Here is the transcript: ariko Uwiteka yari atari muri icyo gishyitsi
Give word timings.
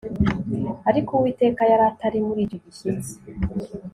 ariko 0.89 1.11
Uwiteka 1.13 1.61
yari 1.71 1.83
atari 1.91 2.17
muri 2.27 2.39
icyo 2.45 2.57
gishyitsi 2.63 3.13